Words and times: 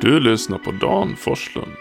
Du 0.00 0.20
lyssnar 0.20 0.58
på 0.58 0.70
Dan 0.70 1.16
Forslund. 1.16 1.76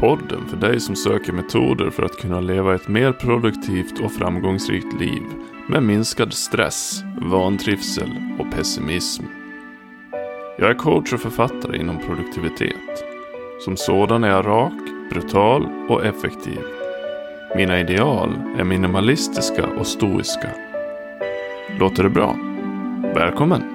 Podden 0.00 0.48
för 0.48 0.56
dig 0.56 0.80
som 0.80 0.96
söker 0.96 1.32
metoder 1.32 1.90
för 1.90 2.02
att 2.02 2.20
kunna 2.20 2.40
leva 2.40 2.74
ett 2.74 2.88
mer 2.88 3.12
produktivt 3.12 4.00
och 4.00 4.12
framgångsrikt 4.12 5.00
liv 5.00 5.22
med 5.68 5.82
minskad 5.82 6.32
stress, 6.32 7.02
vantrivsel 7.20 8.10
och 8.38 8.50
pessimism. 8.50 9.24
Jag 10.58 10.70
är 10.70 10.74
coach 10.74 11.12
och 11.12 11.20
författare 11.20 11.78
inom 11.78 11.98
produktivitet. 11.98 13.04
Som 13.60 13.76
sådan 13.76 14.24
är 14.24 14.28
jag 14.28 14.46
rak, 14.46 14.82
brutal 15.10 15.66
och 15.88 16.04
effektiv. 16.04 16.60
Mina 17.56 17.80
ideal 17.80 18.30
är 18.58 18.64
minimalistiska 18.64 19.66
och 19.66 19.86
stoiska. 19.86 20.48
Låter 21.78 22.02
det 22.02 22.10
bra? 22.10 22.36
Välkommen! 23.14 23.73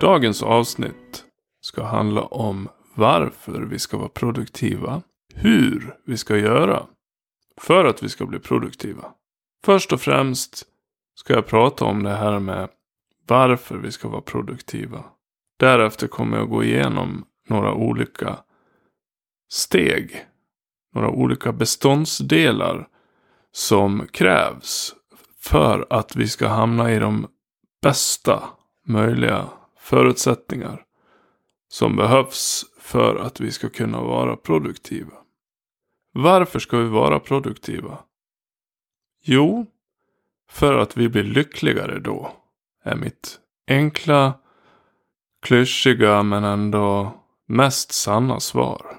Dagens 0.00 0.42
avsnitt 0.42 1.24
ska 1.60 1.84
handla 1.84 2.22
om 2.22 2.68
varför 2.94 3.60
vi 3.60 3.78
ska 3.78 3.96
vara 3.98 4.08
produktiva, 4.08 5.02
hur 5.34 5.96
vi 6.04 6.16
ska 6.16 6.36
göra 6.36 6.86
för 7.60 7.84
att 7.84 8.02
vi 8.02 8.08
ska 8.08 8.26
bli 8.26 8.38
produktiva. 8.38 9.04
Först 9.64 9.92
och 9.92 10.00
främst 10.00 10.66
ska 11.14 11.34
jag 11.34 11.46
prata 11.46 11.84
om 11.84 12.02
det 12.02 12.16
här 12.16 12.38
med 12.38 12.68
varför 13.26 13.76
vi 13.76 13.92
ska 13.92 14.08
vara 14.08 14.20
produktiva. 14.20 15.04
Därefter 15.58 16.06
kommer 16.06 16.38
jag 16.38 16.48
gå 16.48 16.64
igenom 16.64 17.24
några 17.48 17.74
olika 17.74 18.38
steg, 19.50 20.26
några 20.94 21.10
olika 21.10 21.52
beståndsdelar 21.52 22.88
som 23.52 24.06
krävs 24.12 24.94
för 25.40 25.86
att 25.90 26.16
vi 26.16 26.28
ska 26.28 26.48
hamna 26.48 26.92
i 26.92 26.98
de 26.98 27.26
bästa 27.82 28.42
möjliga 28.86 29.48
förutsättningar 29.88 30.84
som 31.68 31.96
behövs 31.96 32.64
för 32.78 33.16
att 33.16 33.40
vi 33.40 33.50
ska 33.50 33.68
kunna 33.68 34.02
vara 34.02 34.36
produktiva. 34.36 35.12
Varför 36.12 36.58
ska 36.58 36.78
vi 36.78 36.88
vara 36.88 37.20
produktiva? 37.20 37.98
Jo, 39.22 39.66
för 40.50 40.74
att 40.74 40.96
vi 40.96 41.08
blir 41.08 41.22
lyckligare 41.22 41.98
då, 41.98 42.32
är 42.84 42.96
mitt 42.96 43.38
enkla, 43.68 44.34
klyschiga 45.42 46.22
men 46.22 46.44
ändå 46.44 47.14
mest 47.46 47.92
sanna 47.92 48.40
svar. 48.40 48.96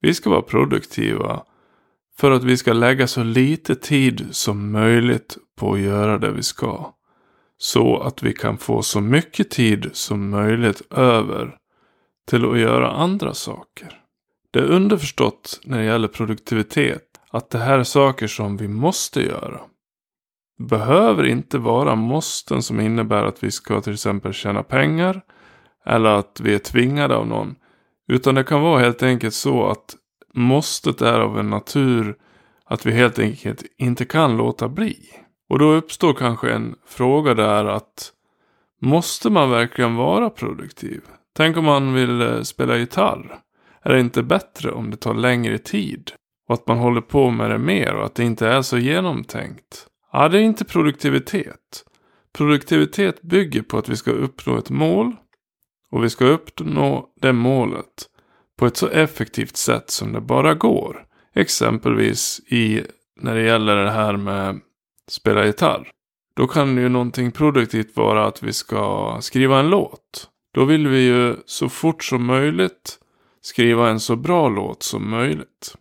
Vi 0.00 0.14
ska 0.14 0.30
vara 0.30 0.42
produktiva 0.42 1.44
för 2.16 2.30
att 2.30 2.44
vi 2.44 2.56
ska 2.56 2.72
lägga 2.72 3.06
så 3.06 3.22
lite 3.22 3.74
tid 3.74 4.28
som 4.30 4.72
möjligt 4.72 5.38
på 5.56 5.72
att 5.72 5.80
göra 5.80 6.18
det 6.18 6.30
vi 6.30 6.42
ska. 6.42 6.94
Så 7.62 7.98
att 7.98 8.22
vi 8.22 8.32
kan 8.32 8.58
få 8.58 8.82
så 8.82 9.00
mycket 9.00 9.50
tid 9.50 9.90
som 9.92 10.30
möjligt 10.30 10.82
över 10.90 11.56
till 12.28 12.50
att 12.50 12.58
göra 12.58 12.90
andra 12.90 13.34
saker. 13.34 14.00
Det 14.50 14.58
är 14.58 14.64
underförstått 14.64 15.60
när 15.64 15.78
det 15.78 15.84
gäller 15.84 16.08
produktivitet 16.08 17.02
att 17.30 17.50
det 17.50 17.58
här 17.58 17.78
är 17.78 17.84
saker 17.84 18.26
som 18.26 18.56
vi 18.56 18.68
måste 18.68 19.20
göra. 19.20 19.60
Det 20.58 20.64
behöver 20.64 21.24
inte 21.24 21.58
vara 21.58 21.94
måsten 21.94 22.62
som 22.62 22.80
innebär 22.80 23.24
att 23.24 23.44
vi 23.44 23.50
ska 23.50 23.80
till 23.80 23.92
exempel 23.92 24.32
tjäna 24.32 24.62
pengar 24.62 25.22
eller 25.86 26.10
att 26.10 26.40
vi 26.42 26.54
är 26.54 26.58
tvingade 26.58 27.16
av 27.16 27.26
någon. 27.26 27.54
Utan 28.08 28.34
det 28.34 28.44
kan 28.44 28.62
vara 28.62 28.80
helt 28.80 29.02
enkelt 29.02 29.34
så 29.34 29.66
att 29.66 29.96
måstet 30.34 31.02
är 31.02 31.20
av 31.20 31.38
en 31.38 31.50
natur 31.50 32.16
att 32.64 32.86
vi 32.86 32.92
helt 32.92 33.18
enkelt 33.18 33.64
inte 33.78 34.04
kan 34.04 34.36
låta 34.36 34.68
bli. 34.68 34.96
Och 35.52 35.58
då 35.58 35.72
uppstår 35.72 36.14
kanske 36.14 36.52
en 36.52 36.74
fråga 36.86 37.34
där 37.34 37.64
att 37.64 38.12
måste 38.80 39.30
man 39.30 39.50
verkligen 39.50 39.96
vara 39.96 40.30
produktiv? 40.30 41.00
Tänk 41.36 41.56
om 41.56 41.64
man 41.64 41.94
vill 41.94 42.22
eh, 42.22 42.42
spela 42.42 42.76
gitarr. 42.76 43.38
Är 43.82 43.92
det 43.92 44.00
inte 44.00 44.22
bättre 44.22 44.70
om 44.70 44.90
det 44.90 44.96
tar 44.96 45.14
längre 45.14 45.58
tid? 45.58 46.10
Och 46.48 46.54
att 46.54 46.66
man 46.66 46.78
håller 46.78 47.00
på 47.00 47.30
med 47.30 47.50
det 47.50 47.58
mer 47.58 47.94
och 47.94 48.04
att 48.04 48.14
det 48.14 48.24
inte 48.24 48.48
är 48.48 48.62
så 48.62 48.78
genomtänkt? 48.78 49.86
Ja, 50.12 50.28
det 50.28 50.38
är 50.38 50.42
inte 50.42 50.64
produktivitet. 50.64 51.84
Produktivitet 52.32 53.22
bygger 53.22 53.62
på 53.62 53.78
att 53.78 53.88
vi 53.88 53.96
ska 53.96 54.10
uppnå 54.10 54.58
ett 54.58 54.70
mål. 54.70 55.16
Och 55.90 56.04
vi 56.04 56.10
ska 56.10 56.24
uppnå 56.24 57.08
det 57.20 57.32
målet 57.32 58.08
på 58.58 58.66
ett 58.66 58.76
så 58.76 58.88
effektivt 58.88 59.56
sätt 59.56 59.90
som 59.90 60.12
det 60.12 60.20
bara 60.20 60.54
går. 60.54 61.06
Exempelvis 61.34 62.40
i 62.46 62.82
när 63.20 63.34
det 63.34 63.42
gäller 63.42 63.76
det 63.76 63.90
här 63.90 64.16
med 64.16 64.60
spela 65.12 65.46
gitarr. 65.46 65.90
Då 66.36 66.46
kan 66.46 66.76
ju 66.76 66.88
någonting 66.88 67.32
produktivt 67.32 67.96
vara 67.96 68.26
att 68.26 68.42
vi 68.42 68.52
ska 68.52 69.16
skriva 69.20 69.60
en 69.60 69.70
låt. 69.70 70.28
Då 70.54 70.64
vill 70.64 70.88
vi 70.88 71.06
ju 71.06 71.36
så 71.46 71.68
fort 71.68 72.04
som 72.04 72.26
möjligt 72.26 72.98
skriva 73.40 73.88
en 73.90 74.00
så 74.00 74.16
bra 74.16 74.48
låt 74.48 74.82
som 74.82 75.10
möjligt. 75.10 75.76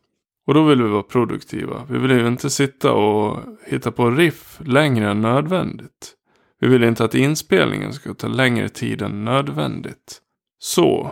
Och 0.47 0.53
då 0.53 0.64
vill 0.64 0.84
vi 0.84 0.90
vara 0.90 1.03
produktiva. 1.03 1.86
Vi 1.90 1.97
vill 1.97 2.12
ju 2.12 2.28
inte 2.28 2.50
sitta 2.50 2.94
och 2.94 3.40
hitta 3.66 3.91
på 3.91 4.09
riff 4.09 4.59
längre 4.66 5.12
än 5.12 5.22
nödvändigt. 5.22 6.14
Vi 6.59 6.68
vill 6.68 6.84
inte 6.84 7.03
att 7.03 7.16
inspelningen 7.16 7.94
ska 7.94 8.14
ta 8.14 8.28
längre 8.28 8.70
tid 8.70 9.02
än 9.02 9.25
nödvändigt. 9.25 10.22
Så, 10.59 11.12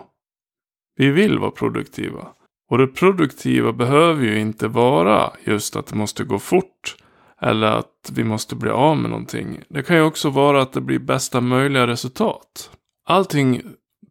vi 0.96 1.10
vill 1.10 1.40
vara 1.40 1.52
produktiva. 1.52 2.28
Och 2.70 2.78
det 2.78 2.88
produktiva 2.88 3.74
behöver 3.74 4.24
ju 4.24 4.40
inte 4.40 4.68
vara 4.68 5.32
just 5.44 5.76
att 5.76 5.88
det 5.88 5.96
måste 5.96 6.24
gå 6.24 6.40
fort. 6.40 6.96
Eller 7.42 7.68
att 7.68 8.12
vi 8.14 8.24
måste 8.24 8.56
bli 8.56 8.70
av 8.70 8.98
med 8.98 9.10
någonting. 9.10 9.62
Det 9.70 9.84
kan 9.84 9.96
ju 9.96 10.02
också 10.04 10.30
vara 10.30 10.62
att 10.62 10.74
det 10.74 10.82
blir 10.82 11.00
bästa 11.00 11.42
möjliga 11.42 11.88
resultat. 11.88 12.72
Allting 13.06 13.62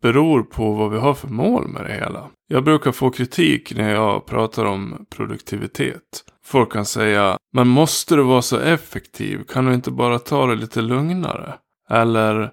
beror 0.03 0.43
på 0.43 0.73
vad 0.73 0.91
vi 0.91 0.99
har 0.99 1.15
för 1.15 1.29
mål 1.29 1.69
med 1.69 1.85
det 1.85 1.93
hela. 1.93 2.31
Jag 2.49 2.65
brukar 2.65 2.93
få 2.93 3.11
kritik 3.11 3.77
när 3.77 3.95
jag 3.95 4.27
pratar 4.27 4.65
om 4.65 5.07
produktivitet. 5.11 6.25
Folk 6.45 6.73
kan 6.73 6.85
säga, 6.85 7.39
men 7.53 7.69
måste 7.69 8.17
du 8.17 8.23
vara 8.23 8.43
så 8.43 8.59
effektiv? 8.59 9.45
Kan 9.45 9.67
du 9.67 9.75
inte 9.75 9.91
bara 9.91 10.19
ta 10.19 10.47
det 10.47 10.55
lite 10.55 10.81
lugnare? 10.81 11.55
Eller, 11.91 12.51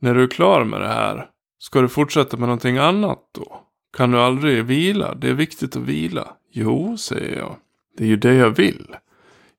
när 0.00 0.14
du 0.14 0.22
är 0.22 0.28
klar 0.28 0.64
med 0.64 0.80
det 0.80 0.88
här, 0.88 1.26
ska 1.58 1.80
du 1.80 1.88
fortsätta 1.88 2.36
med 2.36 2.48
någonting 2.48 2.78
annat 2.78 3.18
då? 3.34 3.60
Kan 3.96 4.10
du 4.10 4.20
aldrig 4.20 4.64
vila? 4.64 5.14
Det 5.14 5.28
är 5.28 5.34
viktigt 5.34 5.76
att 5.76 5.82
vila. 5.82 6.28
Jo, 6.52 6.96
säger 6.96 7.38
jag. 7.38 7.56
Det 7.96 8.04
är 8.04 8.08
ju 8.08 8.16
det 8.16 8.34
jag 8.34 8.50
vill. 8.50 8.96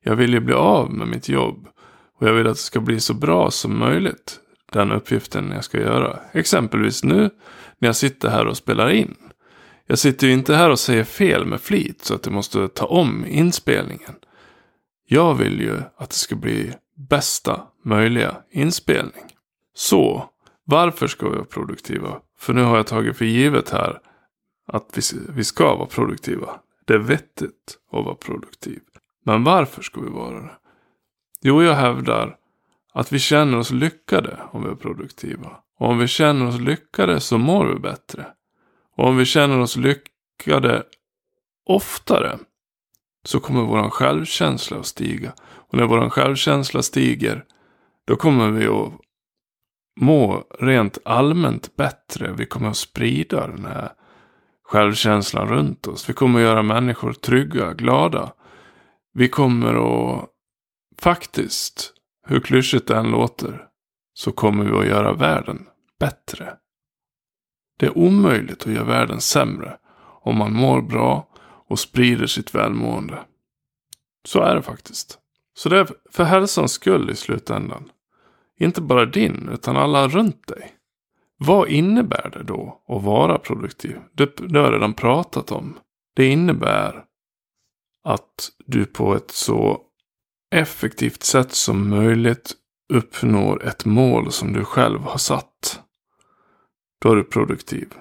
Jag 0.02 0.16
vill 0.16 0.32
ju 0.32 0.40
bli 0.40 0.54
av 0.54 0.92
med 0.92 1.08
mitt 1.08 1.28
jobb. 1.28 1.68
Och 2.18 2.28
jag 2.28 2.32
vill 2.32 2.46
att 2.46 2.56
det 2.56 2.62
ska 2.62 2.80
bli 2.80 3.00
så 3.00 3.14
bra 3.14 3.50
som 3.50 3.78
möjligt. 3.78 4.40
Den 4.72 4.92
uppgiften 4.92 5.50
jag 5.50 5.64
ska 5.64 5.80
göra. 5.80 6.18
Exempelvis 6.32 7.04
nu 7.04 7.30
när 7.78 7.88
jag 7.88 7.96
sitter 7.96 8.28
här 8.28 8.46
och 8.46 8.56
spelar 8.56 8.90
in. 8.90 9.16
Jag 9.86 9.98
sitter 9.98 10.26
ju 10.26 10.32
inte 10.32 10.54
här 10.54 10.70
och 10.70 10.78
säger 10.78 11.04
fel 11.04 11.46
med 11.46 11.60
flit 11.60 12.04
så 12.04 12.14
att 12.14 12.26
jag 12.26 12.32
måste 12.32 12.68
ta 12.68 12.86
om 12.86 13.26
inspelningen. 13.26 14.14
Jag 15.06 15.34
vill 15.34 15.60
ju 15.60 15.76
att 15.96 16.10
det 16.10 16.16
ska 16.16 16.36
bli 16.36 16.72
bästa 16.96 17.60
möjliga 17.84 18.36
inspelning. 18.50 19.24
Så, 19.74 20.28
varför 20.64 21.06
ska 21.06 21.28
vi 21.28 21.34
vara 21.34 21.44
produktiva? 21.44 22.20
För 22.38 22.52
nu 22.52 22.62
har 22.62 22.76
jag 22.76 22.86
tagit 22.86 23.16
för 23.16 23.24
givet 23.24 23.70
här 23.70 24.00
att 24.66 24.98
vi, 24.98 25.18
vi 25.28 25.44
ska 25.44 25.76
vara 25.76 25.86
produktiva. 25.86 26.60
Det 26.84 26.94
är 26.94 26.98
vettigt 26.98 27.78
att 27.92 28.04
vara 28.04 28.14
produktiv. 28.14 28.80
Men 29.22 29.44
varför 29.44 29.82
ska 29.82 30.00
vi 30.00 30.10
vara 30.10 30.40
det? 30.40 30.50
Jo, 31.40 31.62
jag 31.62 31.74
hävdar 31.74 32.36
att 32.92 33.12
vi 33.12 33.18
känner 33.18 33.58
oss 33.58 33.70
lyckade 33.70 34.38
om 34.50 34.64
vi 34.64 34.70
är 34.70 34.74
produktiva. 34.74 35.50
Och 35.78 35.88
om 35.88 35.98
vi 35.98 36.08
känner 36.08 36.46
oss 36.46 36.60
lyckade 36.60 37.20
så 37.20 37.38
mår 37.38 37.66
vi 37.66 37.80
bättre. 37.80 38.26
Och 38.96 39.06
om 39.08 39.16
vi 39.16 39.24
känner 39.24 39.60
oss 39.60 39.76
lyckade 39.76 40.82
oftare 41.66 42.38
så 43.24 43.40
kommer 43.40 43.62
vår 43.62 43.90
självkänsla 43.90 44.78
att 44.78 44.86
stiga. 44.86 45.32
Och 45.54 45.78
när 45.78 45.86
vår 45.86 46.08
självkänsla 46.08 46.82
stiger 46.82 47.44
då 48.04 48.16
kommer 48.16 48.50
vi 48.50 48.66
att 48.66 48.92
må 50.00 50.44
rent 50.60 50.98
allmänt 51.04 51.76
bättre. 51.76 52.32
Vi 52.32 52.46
kommer 52.46 52.68
att 52.68 52.76
sprida 52.76 53.46
den 53.46 53.64
här 53.64 53.92
självkänslan 54.64 55.48
runt 55.48 55.86
oss. 55.86 56.08
Vi 56.08 56.12
kommer 56.12 56.38
att 56.38 56.44
göra 56.44 56.62
människor 56.62 57.12
trygga, 57.12 57.72
glada. 57.72 58.32
Vi 59.14 59.28
kommer 59.28 59.74
att 59.74 60.28
faktiskt, 60.98 61.92
hur 62.26 62.40
klyschigt 62.40 62.88
det 62.88 62.96
än 62.96 63.10
låter, 63.10 63.68
så 64.14 64.32
kommer 64.32 64.64
vi 64.64 64.76
att 64.76 64.86
göra 64.86 65.12
världen 65.12 65.66
bättre. 65.98 66.56
Det 67.78 67.86
är 67.86 67.98
omöjligt 67.98 68.66
att 68.66 68.72
göra 68.72 68.84
världen 68.84 69.20
sämre 69.20 69.78
om 70.22 70.36
man 70.36 70.52
mår 70.52 70.80
bra 70.82 71.28
och 71.68 71.78
sprider 71.78 72.26
sitt 72.26 72.54
välmående. 72.54 73.18
Så 74.24 74.40
är 74.40 74.54
det 74.54 74.62
faktiskt. 74.62 75.18
Så 75.54 75.68
det 75.68 75.78
är 75.78 75.88
för 76.10 76.24
hälsans 76.24 76.72
skull 76.72 77.10
i 77.10 77.16
slutändan. 77.16 77.90
Inte 78.58 78.80
bara 78.80 79.06
din, 79.06 79.48
utan 79.52 79.76
alla 79.76 80.08
runt 80.08 80.46
dig. 80.46 80.72
Vad 81.36 81.68
innebär 81.68 82.30
det 82.32 82.42
då 82.42 82.82
att 82.88 83.02
vara 83.02 83.38
produktiv? 83.38 83.98
Det, 84.12 84.36
det 84.36 84.58
har 84.58 84.66
jag 84.66 84.74
redan 84.74 84.94
pratat 84.94 85.52
om. 85.52 85.78
Det 86.16 86.26
innebär 86.26 87.04
att 88.04 88.50
du 88.66 88.84
på 88.84 89.14
ett 89.14 89.30
så 89.30 89.80
effektivt 90.50 91.22
sätt 91.22 91.52
som 91.52 91.88
möjligt 91.88 92.54
uppnår 92.92 93.64
ett 93.64 93.84
mål 93.84 94.32
som 94.32 94.52
du 94.52 94.64
själv 94.64 95.00
har 95.00 95.18
satt. 95.18 95.80
då 97.02 97.12
är 97.12 97.16
du 97.16 97.24
produktiv. 97.24 97.94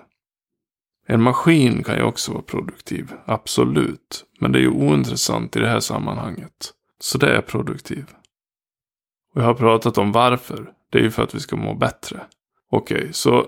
En 1.07 1.21
maskin 1.21 1.83
kan 1.83 1.95
ju 1.95 2.03
också 2.03 2.31
vara 2.31 2.43
produktiv, 2.43 3.13
absolut. 3.25 4.25
Men 4.39 4.51
det 4.51 4.59
är 4.59 4.61
ju 4.61 4.69
ointressant 4.69 5.55
i 5.55 5.59
det 5.59 5.67
här 5.67 5.79
sammanhanget. 5.79 6.73
Så 6.99 7.17
det 7.17 7.35
är 7.35 7.41
produktiv. 7.41 8.05
Och 9.33 9.41
jag 9.41 9.45
har 9.45 9.53
pratat 9.53 9.97
om 9.97 10.11
varför. 10.11 10.73
Det 10.89 10.99
är 10.99 11.03
ju 11.03 11.11
för 11.11 11.23
att 11.23 11.35
vi 11.35 11.39
ska 11.39 11.55
må 11.55 11.75
bättre. 11.75 12.25
Okej, 12.69 12.97
okay, 12.97 13.13
så 13.13 13.47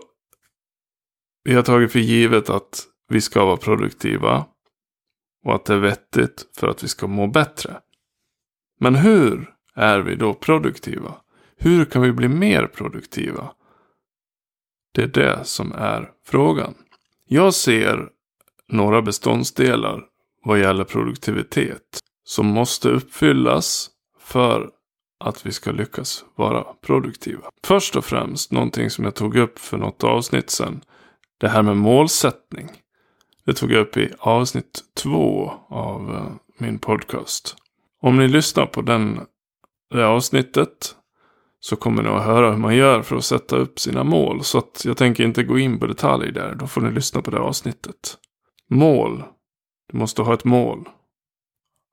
vi 1.44 1.54
har 1.54 1.64
tagit 1.64 1.92
för 1.92 2.00
givet 2.00 2.50
att 2.50 2.84
vi 3.10 3.22
ska 3.22 3.46
vara 3.46 3.58
produktiva. 3.58 4.46
Och 5.44 5.56
att 5.56 5.66
det 5.66 5.74
är 5.74 5.80
vettigt 5.80 6.46
för 6.58 6.68
att 6.68 6.84
vi 6.84 6.88
ska 6.88 7.08
må 7.08 7.28
bättre. 7.28 7.80
Men 8.80 8.96
hur 8.96 9.54
är 9.76 10.00
vi 10.00 10.16
då 10.16 10.34
produktiva? 10.34 11.16
Hur 11.58 11.86
kan 11.86 12.02
vi 12.02 12.12
bli 12.12 12.28
mer 12.28 12.68
produktiva? 12.68 13.52
Det 14.94 15.04
är 15.04 15.08
det 15.08 15.40
som 15.44 15.72
är 15.72 16.10
frågan. 16.26 16.74
Jag 17.28 17.54
ser 17.54 18.10
några 18.68 19.02
beståndsdelar 19.02 20.04
vad 20.44 20.60
gäller 20.60 20.84
produktivitet 20.84 22.00
som 22.24 22.46
måste 22.46 22.90
uppfyllas 22.90 23.90
för 24.20 24.70
att 25.20 25.46
vi 25.46 25.52
ska 25.52 25.72
lyckas 25.72 26.26
vara 26.36 26.64
produktiva. 26.64 27.50
Först 27.64 27.96
och 27.96 28.06
främst 28.06 28.52
någonting 28.52 28.90
som 28.90 29.04
jag 29.04 29.16
tog 29.16 29.38
upp 29.38 29.60
för 29.60 29.78
något 29.78 30.04
avsnitt 30.04 30.50
sedan. 30.50 30.82
Det 31.38 31.50
här 31.50 31.62
med 31.62 31.78
målsättning. 31.78 32.70
Det 33.46 33.54
tog 33.54 33.72
jag 33.72 33.82
upp 33.82 33.98
i 33.98 34.14
avsnitt 34.20 34.84
två 35.04 35.52
av 35.70 36.16
eh, 36.16 36.32
min 36.58 36.80
podcast. 36.80 37.56
Om 38.02 38.18
ni 38.18 38.28
lyssnar 38.28 38.66
på 38.66 38.82
den, 38.82 39.20
det 39.94 40.06
avsnittet 40.06 40.96
så 41.60 41.76
kommer 41.76 42.04
ni 42.04 42.10
att 42.10 42.26
höra 42.26 42.52
hur 42.52 42.58
man 42.58 42.76
gör 42.76 43.02
för 43.02 43.16
att 43.16 43.26
sätta 43.26 43.56
upp 43.56 43.80
sina 43.80 44.04
mål. 44.04 44.44
Så 44.44 44.58
att 44.58 44.86
jag 44.86 44.98
tänker 44.98 45.24
inte 45.24 45.44
gå 45.44 45.60
in 45.60 45.80
på 45.80 45.88
detaljer 45.88 46.32
där. 46.32 46.56
Då 46.56 46.68
får 46.68 46.82
ni 46.82 46.92
lyssna 46.92 47.22
på 47.22 47.32
det 47.32 47.40
avsnittet. 47.40 48.18
Mål. 48.70 49.24
Du 49.92 49.98
måste 49.98 50.22
ha 50.22 50.34
ett 50.34 50.44
mål. 50.44 50.90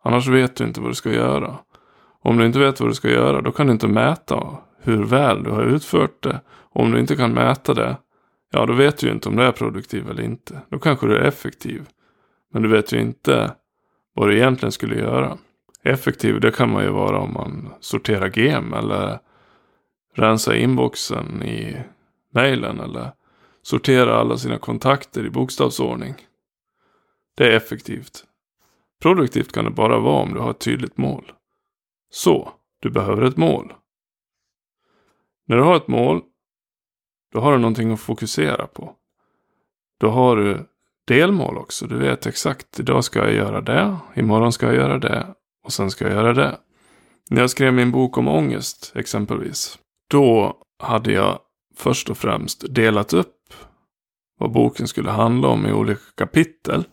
Annars 0.04 0.26
vet 0.26 0.56
du 0.56 0.64
inte 0.64 0.80
vad 0.80 0.90
du 0.90 0.94
ska 0.94 1.12
göra. 1.12 1.58
Om 2.22 2.38
du 2.38 2.46
inte 2.46 2.58
vet 2.58 2.80
vad 2.80 2.90
du 2.90 2.94
ska 2.94 3.10
göra 3.10 3.40
då 3.40 3.52
kan 3.52 3.66
du 3.66 3.72
inte 3.72 3.88
mäta 3.88 4.56
hur 4.82 5.04
väl 5.04 5.42
du 5.42 5.50
har 5.50 5.62
utfört 5.62 6.22
det. 6.22 6.40
Om 6.72 6.90
du 6.90 7.00
inte 7.00 7.16
kan 7.16 7.32
mäta 7.32 7.74
det, 7.74 7.96
ja 8.50 8.66
då 8.66 8.72
vet 8.72 8.98
du 8.98 9.06
ju 9.06 9.12
inte 9.12 9.28
om 9.28 9.36
du 9.36 9.42
är 9.42 9.52
produktiv 9.52 10.10
eller 10.10 10.22
inte. 10.22 10.60
Då 10.68 10.78
kanske 10.78 11.06
du 11.06 11.16
är 11.16 11.22
effektiv. 11.22 11.88
Men 12.52 12.62
du 12.62 12.68
vet 12.68 12.92
ju 12.92 13.00
inte 13.00 13.54
vad 14.14 14.28
du 14.28 14.36
egentligen 14.36 14.72
skulle 14.72 14.98
göra. 14.98 15.38
Effektiv 15.82 16.40
det 16.40 16.50
kan 16.50 16.70
man 16.70 16.84
ju 16.84 16.90
vara 16.90 17.18
om 17.18 17.32
man 17.32 17.72
sorterar 17.80 18.30
gem 18.30 18.72
eller 18.72 19.18
rensar 20.14 20.54
inboxen 20.54 21.42
i 21.42 21.76
mejlen 22.32 22.80
eller 22.80 23.12
sorterar 23.62 24.20
alla 24.20 24.36
sina 24.36 24.58
kontakter 24.58 25.26
i 25.26 25.30
bokstavsordning. 25.30 26.14
Det 27.36 27.52
är 27.52 27.56
effektivt. 27.56 28.24
Produktivt 29.02 29.52
kan 29.52 29.64
det 29.64 29.70
bara 29.70 29.98
vara 29.98 30.22
om 30.22 30.34
du 30.34 30.40
har 30.40 30.50
ett 30.50 30.60
tydligt 30.60 30.96
mål. 30.96 31.32
Så, 32.10 32.52
du 32.80 32.90
behöver 32.90 33.22
ett 33.22 33.36
mål. 33.36 33.72
När 35.46 35.56
du 35.56 35.62
har 35.62 35.76
ett 35.76 35.88
mål, 35.88 36.22
då 37.32 37.40
har 37.40 37.52
du 37.52 37.58
någonting 37.58 37.92
att 37.92 38.00
fokusera 38.00 38.66
på. 38.66 38.92
Då 40.00 40.10
har 40.10 40.36
du 40.36 40.66
delmål 41.06 41.58
också. 41.58 41.86
Du 41.86 41.98
vet 41.98 42.26
exakt, 42.26 42.80
idag 42.80 43.04
ska 43.04 43.18
jag 43.18 43.34
göra 43.34 43.60
det, 43.60 43.96
imorgon 44.14 44.52
ska 44.52 44.66
jag 44.66 44.74
göra 44.74 44.98
det 44.98 45.26
och 45.64 45.72
sen 45.72 45.90
ska 45.90 46.04
jag 46.04 46.14
göra 46.14 46.34
det. 46.34 46.58
När 47.30 47.40
jag 47.40 47.50
skrev 47.50 47.74
min 47.74 47.92
bok 47.92 48.18
om 48.18 48.28
ångest 48.28 48.92
exempelvis. 48.94 49.78
Då 50.10 50.56
hade 50.78 51.12
jag 51.12 51.38
först 51.76 52.10
och 52.10 52.18
främst 52.18 52.74
delat 52.74 53.12
upp 53.12 53.36
vad 54.38 54.52
boken 54.52 54.88
skulle 54.88 55.10
handla 55.10 55.48
om 55.48 55.66
i 55.66 55.72
olika 55.72 56.00
kapitel. 56.16 56.84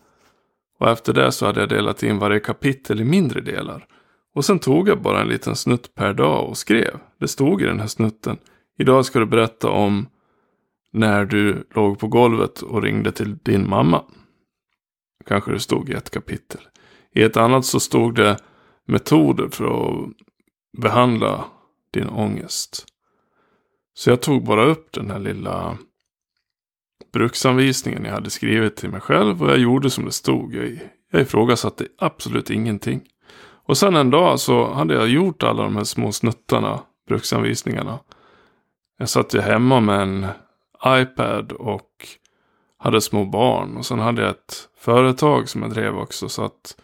Och 0.78 0.90
efter 0.90 1.12
det 1.12 1.32
så 1.32 1.46
hade 1.46 1.60
jag 1.60 1.68
delat 1.68 2.02
in 2.02 2.18
varje 2.18 2.40
kapitel 2.40 3.00
i 3.00 3.04
mindre 3.04 3.40
delar. 3.40 3.86
Och 4.34 4.44
sen 4.44 4.58
tog 4.58 4.88
jag 4.88 5.02
bara 5.02 5.20
en 5.20 5.28
liten 5.28 5.56
snutt 5.56 5.94
per 5.94 6.14
dag 6.14 6.48
och 6.48 6.58
skrev. 6.58 6.98
Det 7.20 7.28
stod 7.28 7.62
i 7.62 7.64
den 7.64 7.80
här 7.80 7.86
snutten. 7.86 8.36
Idag 8.78 9.04
ska 9.04 9.18
du 9.18 9.26
berätta 9.26 9.70
om 9.70 10.06
när 10.92 11.24
du 11.24 11.66
låg 11.74 11.98
på 11.98 12.08
golvet 12.08 12.62
och 12.62 12.82
ringde 12.82 13.12
till 13.12 13.36
din 13.36 13.68
mamma. 13.68 14.04
Kanske 15.26 15.52
det 15.52 15.60
stod 15.60 15.90
i 15.90 15.92
ett 15.92 16.10
kapitel. 16.10 16.60
I 17.14 17.22
ett 17.22 17.36
annat 17.36 17.64
så 17.64 17.80
stod 17.80 18.14
det 18.14 18.36
metoder 18.86 19.48
för 19.48 19.64
att 19.64 20.08
behandla 20.78 21.44
din 21.90 22.08
ångest. 22.08 22.86
Så 23.94 24.10
jag 24.10 24.22
tog 24.22 24.44
bara 24.44 24.64
upp 24.64 24.92
den 24.92 25.10
här 25.10 25.18
lilla 25.18 25.78
bruksanvisningen 27.12 28.04
jag 28.04 28.12
hade 28.12 28.30
skrivit 28.30 28.76
till 28.76 28.90
mig 28.90 29.00
själv 29.00 29.42
och 29.42 29.50
jag 29.50 29.58
gjorde 29.58 29.90
som 29.90 30.04
det 30.04 30.12
stod. 30.12 30.54
Jag, 30.54 30.78
jag 31.10 31.22
ifrågasatte 31.22 31.86
absolut 31.98 32.50
ingenting. 32.50 33.00
Och 33.40 33.78
sen 33.78 33.96
en 33.96 34.10
dag 34.10 34.40
så 34.40 34.72
hade 34.72 34.94
jag 34.94 35.08
gjort 35.08 35.42
alla 35.42 35.62
de 35.62 35.76
här 35.76 35.84
små 35.84 36.12
snuttarna, 36.12 36.80
bruksanvisningarna. 37.08 37.98
Jag 38.98 39.08
satt 39.08 39.34
ju 39.34 39.40
hemma 39.40 39.80
med 39.80 40.00
en 40.00 40.26
iPad 40.86 41.52
och 41.52 42.06
hade 42.78 43.00
små 43.00 43.24
barn. 43.24 43.76
Och 43.76 43.86
sen 43.86 43.98
hade 43.98 44.22
jag 44.22 44.30
ett 44.30 44.68
företag 44.78 45.48
som 45.48 45.62
jag 45.62 45.70
drev 45.70 45.98
också. 45.98 46.28
Så 46.28 46.44
att 46.44 46.76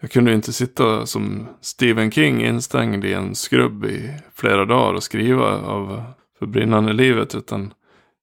jag 0.00 0.10
kunde 0.10 0.32
inte 0.34 0.52
sitta 0.52 1.06
som 1.06 1.48
Stephen 1.60 2.10
King 2.10 2.44
instängd 2.44 3.04
i 3.04 3.12
en 3.12 3.34
skrubb 3.34 3.84
i 3.84 4.10
flera 4.34 4.64
dagar 4.64 4.94
och 4.94 5.02
skriva 5.02 5.58
av 5.58 6.02
för 6.38 6.46
brinnande 6.46 6.92
livet. 6.92 7.34
Utan 7.34 7.74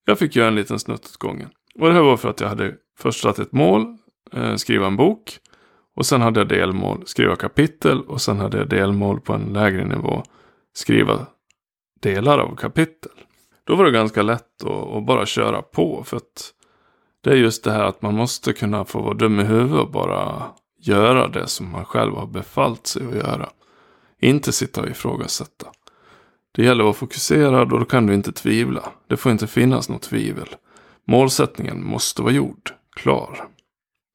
jag 0.06 0.19
fick 0.19 0.35
göra 0.35 0.47
en 0.47 0.56
liten 0.56 0.79
snutt 0.79 1.06
åt 1.06 1.17
gången. 1.17 1.50
Och 1.79 1.88
det 1.88 1.94
här 1.94 2.01
var 2.01 2.17
för 2.17 2.29
att 2.29 2.41
jag 2.41 2.47
hade 2.47 2.75
först 2.97 3.21
satt 3.21 3.39
ett 3.39 3.51
mål, 3.51 3.97
eh, 4.33 4.56
skriva 4.56 4.88
en 4.88 4.95
bok. 4.95 5.38
Och 5.95 6.06
sen 6.06 6.21
hade 6.21 6.39
jag 6.39 6.47
delmål, 6.47 7.03
skriva 7.06 7.35
kapitel. 7.35 8.01
Och 8.01 8.21
sen 8.21 8.39
hade 8.39 8.57
jag 8.57 8.69
delmål 8.69 9.21
på 9.21 9.33
en 9.33 9.53
lägre 9.53 9.85
nivå, 9.85 10.23
skriva 10.73 11.25
delar 12.01 12.39
av 12.39 12.56
kapitel. 12.56 13.11
Då 13.69 13.75
var 13.75 13.86
det 13.86 13.92
ganska 13.92 14.21
lätt 14.21 14.63
att, 14.63 14.95
att 14.95 15.06
bara 15.06 15.25
köra 15.25 15.62
på. 15.62 16.04
För 16.04 16.18
att 16.18 16.54
det 17.24 17.30
är 17.30 17.36
just 17.36 17.63
det 17.63 17.71
här 17.71 17.83
att 17.83 18.01
man 18.01 18.16
måste 18.16 18.54
kunna 18.54 18.86
få 18.86 19.01
vara 19.01 19.13
dum 19.13 19.39
i 19.39 19.44
huvudet 19.44 19.80
och 19.80 19.92
bara 19.92 20.44
göra 20.81 21.27
det 21.27 21.48
som 21.48 21.71
man 21.71 21.86
själv 21.86 22.16
har 22.16 22.27
befallt 22.27 22.88
sig 22.88 23.07
att 23.07 23.16
göra. 23.16 23.50
Inte 24.21 24.51
sitta 24.51 24.81
och 24.81 24.88
ifrågasätta. 24.88 25.68
Det 26.51 26.63
gäller 26.63 26.81
att 26.81 26.86
vara 26.86 26.94
fokuserad 26.94 27.74
och 27.74 27.80
då 27.80 27.86
kan 27.86 28.06
du 28.06 28.13
inte 28.13 28.31
tvivla. 28.31 28.89
Det 29.07 29.18
får 29.18 29.31
inte 29.31 29.48
finnas 29.48 29.89
något 29.89 30.01
tvivel. 30.01 30.56
Målsättningen 31.07 31.83
måste 31.83 32.21
vara 32.21 32.33
gjord, 32.33 32.71
klar. 32.95 33.47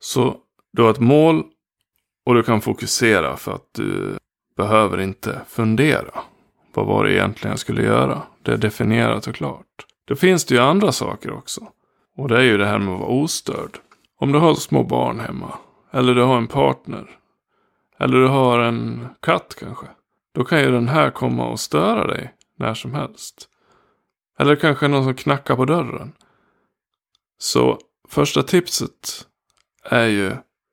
Så 0.01 0.37
du 0.73 0.83
har 0.83 0.91
ett 0.91 1.01
mål 1.01 1.43
och 2.27 2.35
du 2.35 2.43
kan 2.43 2.61
fokusera 2.61 3.37
för 3.37 3.53
att 3.53 3.69
du 3.73 4.19
behöver 4.57 5.01
inte 5.01 5.41
fundera. 5.49 6.21
Vad 6.75 6.87
var 6.87 7.05
det 7.05 7.13
egentligen 7.13 7.53
jag 7.53 7.59
skulle 7.59 7.83
göra? 7.83 8.23
Det 8.43 8.53
är 8.53 8.57
definierat 8.57 9.27
och 9.27 9.35
klart. 9.35 9.87
Då 10.05 10.17
finns 10.17 10.45
det 10.45 10.55
ju 10.55 10.61
andra 10.61 10.93
saker 10.93 11.33
också. 11.33 11.69
Och 12.17 12.29
det 12.29 12.37
är 12.37 12.43
ju 12.43 12.59
det 12.59 12.67
här 12.67 12.79
med 12.79 12.95
att 12.95 13.01
vara 13.01 13.11
ostörd. 13.11 13.79
Om 14.19 14.33
du 14.33 14.39
har 14.39 14.55
små 14.55 14.83
barn 14.83 15.21
hemma. 15.21 15.59
Eller 15.93 16.15
du 16.15 16.23
har 16.23 16.37
en 16.37 16.47
partner. 16.47 17.11
Eller 17.99 18.19
du 18.19 18.29
har 18.29 18.59
en 18.59 19.09
katt 19.21 19.57
kanske. 19.59 19.87
Då 20.35 20.45
kan 20.45 20.61
ju 20.61 20.71
den 20.71 20.89
här 20.89 21.11
komma 21.11 21.47
och 21.47 21.61
störa 21.61 22.07
dig 22.07 22.35
när 22.59 22.75
som 22.75 22.95
helst. 22.95 23.49
Eller 24.39 24.57
kanske 24.57 24.89
någon 24.89 25.05
som 25.05 25.15
knackar 25.15 25.57
på 25.57 25.65
dörren. 25.65 26.13
Så 27.39 27.79
första 28.09 28.43
tipset 28.43 29.27
är 29.85 30.07
ju 30.07 30.33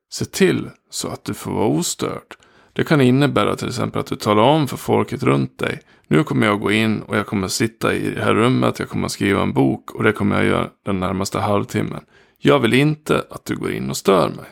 se 0.10 0.26
till 0.26 0.70
så 0.90 1.08
att 1.08 1.24
du 1.24 1.34
får 1.34 1.52
vara 1.52 1.68
ostörd. 1.68 2.36
Det 2.74 2.84
kan 2.84 3.02
innebära 3.02 3.56
till 3.56 3.68
exempel 3.68 4.00
att 4.00 4.08
du 4.08 4.16
talar 4.16 4.44
om 4.44 4.68
för 4.68 4.78
folket 4.78 5.24
runt 5.24 5.60
dig. 5.60 5.82
Nu 6.08 6.24
kommer 6.24 6.48
jag 6.48 6.60
gå 6.60 6.72
in 6.72 7.02
och 7.02 7.18
jag 7.18 7.28
kommer 7.28 7.48
sitta 7.48 7.94
i 7.94 8.10
det 8.10 8.24
här 8.24 8.34
rummet. 8.34 8.80
Jag 8.80 8.90
kommer 8.90 9.08
skriva 9.08 9.42
en 9.42 9.54
bok 9.54 9.92
och 9.92 10.04
det 10.04 10.12
kommer 10.12 10.36
jag 10.36 10.46
göra 10.46 10.70
den 10.86 11.00
närmaste 11.00 11.40
halvtimmen. 11.40 12.04
Jag 12.38 12.60
vill 12.60 12.74
inte 12.74 13.26
att 13.30 13.46
du 13.46 13.56
går 13.56 13.72
in 13.72 13.90
och 13.90 13.98
stör 13.98 14.30
mig. 14.30 14.46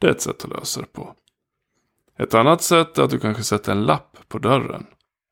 Det 0.00 0.06
är 0.06 0.10
ett 0.10 0.20
sätt 0.20 0.44
att 0.44 0.50
lösa 0.50 0.80
det 0.80 0.92
på. 0.92 1.14
Ett 2.18 2.34
annat 2.34 2.62
sätt 2.62 2.98
är 2.98 3.02
att 3.02 3.10
du 3.10 3.18
kanske 3.18 3.42
sätter 3.42 3.72
en 3.72 3.84
lapp 3.84 4.16
på 4.28 4.38
dörren. 4.38 4.86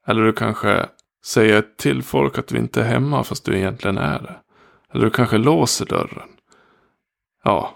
Eller 0.07 0.23
du 0.23 0.33
kanske 0.33 0.87
säger 1.25 1.65
till 1.79 2.03
folk 2.03 2.39
att 2.39 2.47
du 2.47 2.59
inte 2.59 2.81
är 2.81 2.85
hemma 2.85 3.25
fast 3.25 3.45
du 3.45 3.57
egentligen 3.57 3.99
är 3.99 4.19
det. 4.19 4.37
Eller 4.93 5.05
du 5.05 5.11
kanske 5.11 5.39
låser 5.39 5.87
dörren. 5.87 6.29
Ja, 7.45 7.75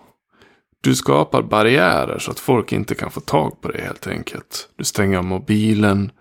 du 0.88 0.94
skapar 0.94 1.42
barriärer 1.42 2.18
så 2.18 2.30
att 2.30 2.40
folk 2.40 2.72
inte 2.72 2.94
kan 2.94 3.10
få 3.10 3.20
tag 3.20 3.60
på 3.60 3.68
dig 3.68 3.82
helt 3.82 4.06
enkelt. 4.06 4.68
Du 4.76 4.84
stänger 4.84 5.18
av 5.18 5.24
mobilen. 5.24 6.12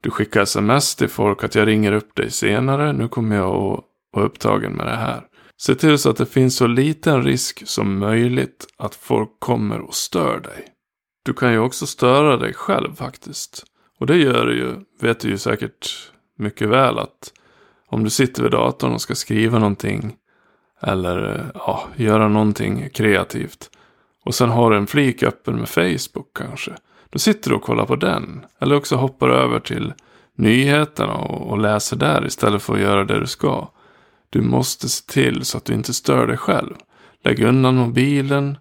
Du 0.00 0.10
skickar 0.10 0.42
sms 0.42 0.96
till 0.96 1.08
folk 1.08 1.44
att 1.44 1.54
jag 1.54 1.68
ringer 1.68 1.92
upp 1.92 2.14
dig 2.14 2.30
senare. 2.30 2.92
Nu 2.92 3.08
kommer 3.08 3.36
jag 3.36 3.48
att 3.48 3.80
vara 4.12 4.26
upptagen 4.26 4.72
med 4.72 4.86
det 4.86 4.96
här. 4.96 5.22
Se 5.56 5.74
till 5.74 5.98
så 5.98 6.10
att 6.10 6.16
det 6.16 6.26
finns 6.26 6.56
så 6.56 6.66
liten 6.66 7.22
risk 7.22 7.62
som 7.66 7.98
möjligt 7.98 8.66
att 8.76 8.94
folk 8.94 9.30
kommer 9.38 9.80
och 9.80 9.94
stör 9.94 10.40
dig. 10.40 10.64
Du 11.24 11.32
kan 11.32 11.52
ju 11.52 11.58
också 11.58 11.86
störa 11.86 12.36
dig 12.36 12.52
själv 12.54 12.94
faktiskt. 12.94 13.64
Och 14.00 14.06
det 14.06 14.16
gör 14.16 14.46
du 14.46 14.56
ju, 14.56 14.74
vet 15.00 15.20
du 15.20 15.28
ju 15.28 15.38
säkert 15.38 16.10
mycket 16.38 16.68
väl 16.68 16.98
att 16.98 17.32
om 17.86 18.04
du 18.04 18.10
sitter 18.10 18.42
vid 18.42 18.52
datorn 18.52 18.92
och 18.92 19.00
ska 19.00 19.14
skriva 19.14 19.58
någonting. 19.58 20.14
Eller 20.82 21.50
ja, 21.54 21.88
göra 21.96 22.28
någonting 22.28 22.88
kreativt. 22.90 23.70
Och 24.24 24.34
sen 24.34 24.48
har 24.48 24.70
du 24.70 24.76
en 24.76 24.86
flik 24.86 25.22
öppen 25.22 25.56
med 25.56 25.68
Facebook 25.68 26.28
kanske. 26.34 26.72
Då 27.10 27.18
sitter 27.18 27.50
du 27.50 27.56
och 27.56 27.62
kollar 27.62 27.86
på 27.86 27.96
den. 27.96 28.46
Eller 28.60 28.76
också 28.76 28.96
hoppar 28.96 29.28
över 29.28 29.60
till 29.60 29.92
nyheterna 30.36 31.14
och, 31.14 31.50
och 31.50 31.58
läser 31.58 31.96
där 31.96 32.26
istället 32.26 32.62
för 32.62 32.74
att 32.74 32.80
göra 32.80 33.04
det 33.04 33.20
du 33.20 33.26
ska. 33.26 33.68
Du 34.30 34.40
måste 34.40 34.88
se 34.88 35.12
till 35.12 35.44
så 35.44 35.58
att 35.58 35.64
du 35.64 35.74
inte 35.74 35.94
stör 35.94 36.26
dig 36.26 36.36
själv. 36.36 36.74
Lägg 37.24 37.42
undan 37.42 37.76
mobilen. 37.76 38.58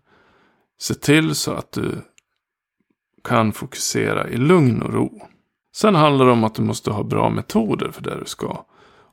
Se 0.81 0.93
till 0.93 1.35
så 1.35 1.51
att 1.51 1.71
du 1.71 1.91
kan 3.23 3.53
fokusera 3.53 4.29
i 4.29 4.37
lugn 4.37 4.81
och 4.81 4.93
ro. 4.93 5.21
Sen 5.75 5.95
handlar 5.95 6.25
det 6.25 6.31
om 6.31 6.43
att 6.43 6.55
du 6.55 6.61
måste 6.61 6.91
ha 6.91 7.03
bra 7.03 7.29
metoder 7.29 7.91
för 7.91 8.01
det 8.01 8.19
du 8.19 8.25
ska. 8.25 8.65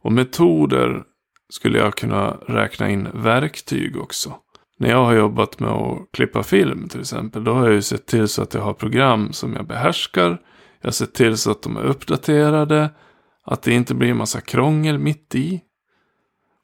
Och 0.02 0.12
metoder 0.12 1.02
skulle 1.48 1.78
jag 1.78 1.94
kunna 1.94 2.30
räkna 2.30 2.90
in 2.90 3.08
verktyg 3.14 3.96
också. 3.96 4.34
När 4.80 4.90
jag 4.90 5.04
har 5.04 5.14
jobbat 5.14 5.60
med 5.60 5.70
att 5.70 6.12
klippa 6.12 6.42
film 6.42 6.88
till 6.88 7.00
exempel. 7.00 7.44
Då 7.44 7.52
har 7.52 7.64
jag 7.64 7.74
ju 7.74 7.82
sett 7.82 8.06
till 8.06 8.28
så 8.28 8.42
att 8.42 8.54
jag 8.54 8.62
har 8.62 8.72
program 8.72 9.32
som 9.32 9.54
jag 9.54 9.66
behärskar. 9.66 10.40
Jag 10.80 10.86
har 10.86 10.92
sett 10.92 11.14
till 11.14 11.36
så 11.36 11.50
att 11.50 11.62
de 11.62 11.76
är 11.76 11.82
uppdaterade. 11.82 12.90
Att 13.44 13.62
det 13.62 13.72
inte 13.72 13.94
blir 13.94 14.10
en 14.10 14.16
massa 14.16 14.40
krångel 14.40 14.98
mitt 14.98 15.34
i. 15.34 15.60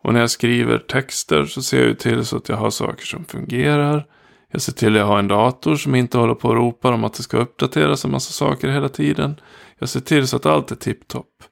Och 0.03 0.13
när 0.13 0.21
jag 0.21 0.31
skriver 0.31 0.79
texter 0.79 1.45
så 1.45 1.63
ser 1.63 1.79
jag 1.79 1.87
ju 1.89 1.95
till 1.95 2.25
så 2.25 2.37
att 2.37 2.49
jag 2.49 2.57
har 2.57 2.71
saker 2.71 3.07
som 3.07 3.25
fungerar. 3.25 4.07
Jag 4.53 4.63
ser 4.63 4.73
till 4.73 4.93
att 4.93 4.99
jag 4.99 5.07
har 5.07 5.19
en 5.19 5.29
dator 5.29 5.77
som 5.77 5.95
inte 5.95 6.19
håller 6.19 6.35
på 6.35 6.49
och 6.49 6.55
ropar 6.55 6.93
om 6.93 7.05
att 7.05 7.15
det 7.15 7.23
ska 7.23 7.37
uppdateras 7.37 8.05
en 8.05 8.11
massa 8.11 8.33
saker 8.33 8.69
hela 8.69 8.89
tiden. 8.89 9.41
Jag 9.79 9.89
ser 9.89 10.01
till 10.01 10.27
så 10.27 10.37
att 10.37 10.47
allt 10.47 10.71
är 10.71 10.77
tipptopp. 10.77 11.43